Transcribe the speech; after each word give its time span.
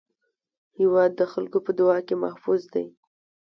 هېواد 0.79 1.11
د 1.17 1.21
خلکو 1.33 1.57
په 1.65 1.71
دعا 1.79 1.97
کې 2.07 2.15
محفوظ 2.23 2.61
دی. 2.73 2.85